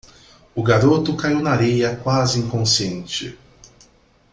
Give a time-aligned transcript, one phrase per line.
[0.55, 3.37] O garoto caiu na areia quase inconsciente.